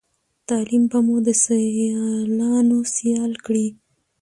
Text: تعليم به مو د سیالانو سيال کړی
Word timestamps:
تعليم 0.49 0.83
به 0.91 0.99
مو 1.05 1.15
د 1.25 1.27
سیالانو 1.43 2.77
سيال 2.95 3.31
کړی 3.45 3.67